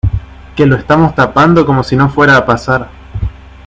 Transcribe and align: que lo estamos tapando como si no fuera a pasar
que 0.55 0.65
lo 0.65 0.77
estamos 0.77 1.13
tapando 1.13 1.63
como 1.63 1.83
si 1.83 1.95
no 1.95 2.09
fuera 2.09 2.35
a 2.35 2.43
pasar 2.47 2.89